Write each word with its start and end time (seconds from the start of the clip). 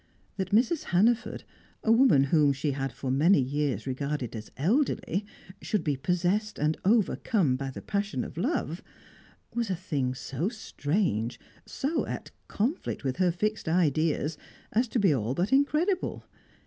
That 0.37 0.49
Mrs. 0.49 0.85
Hannaford, 0.85 1.43
a 1.83 1.91
woman 1.91 2.23
whom 2.33 2.53
she 2.53 2.71
had 2.71 2.91
for 2.91 3.11
many 3.11 3.39
years 3.39 3.85
regarded 3.85 4.35
as 4.35 4.49
elderly, 4.57 5.27
should 5.61 5.83
be 5.83 5.95
possessed 5.95 6.57
and 6.57 6.75
overcome 6.83 7.55
by 7.55 7.69
the 7.69 7.83
passion 7.83 8.23
of 8.23 8.35
love, 8.35 8.81
was 9.53 9.69
a 9.69 9.75
thing 9.75 10.15
so 10.15 10.49
strange, 10.49 11.39
so 11.67 12.07
at 12.07 12.31
conflict 12.47 13.03
with 13.03 13.17
her 13.17 13.31
fixed 13.31 13.69
ideas, 13.69 14.39
as 14.71 14.87
to 14.87 14.97
be 14.97 15.13
all 15.13 15.35
but 15.35 15.53
incredible. 15.53 16.23